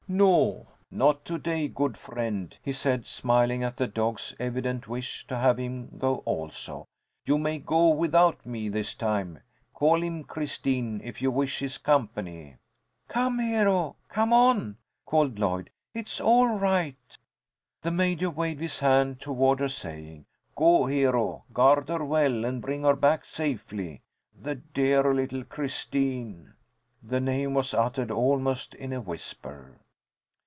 "No, 0.13 0.67
not 0.91 1.23
to 1.23 1.37
day, 1.37 1.69
good 1.69 1.95
friend," 1.95 2.57
he 2.61 2.73
said, 2.73 3.07
smiling 3.07 3.63
at 3.63 3.77
the 3.77 3.87
dog's 3.87 4.35
evident 4.41 4.89
wish 4.89 5.25
to 5.27 5.37
have 5.37 5.57
him 5.57 5.87
go 5.97 6.17
also. 6.25 6.89
"You 7.25 7.37
may 7.37 7.59
go 7.59 7.87
without 7.87 8.45
me, 8.45 8.67
this 8.67 8.93
time. 8.93 9.39
Call 9.73 10.01
him, 10.03 10.25
Christine, 10.25 10.99
if 11.01 11.21
you 11.21 11.31
wish 11.31 11.59
his 11.59 11.77
company." 11.77 12.57
"Come 13.07 13.39
Hero, 13.39 13.95
come 14.09 14.33
on," 14.33 14.75
called 15.05 15.39
Lloyd. 15.39 15.69
"It's 15.93 16.19
all 16.19 16.47
right." 16.57 17.17
The 17.81 17.91
Major 17.91 18.29
waved 18.29 18.59
his 18.59 18.79
hand 18.81 19.21
toward 19.21 19.61
her, 19.61 19.69
saying, 19.69 20.25
"Go, 20.57 20.87
Hero. 20.87 21.43
Guard 21.53 21.87
her 21.87 22.03
well 22.03 22.43
and 22.43 22.61
bring 22.61 22.83
her 22.83 22.97
back 22.97 23.23
safely. 23.23 24.01
The 24.37 24.55
dear 24.55 25.13
little 25.13 25.45
Christine!" 25.45 26.55
The 27.01 27.21
name 27.21 27.53
was 27.53 27.73
uttered 27.73 28.11
almost 28.11 28.73
in 28.73 28.91
a 28.91 28.99
whisper. 28.99 29.79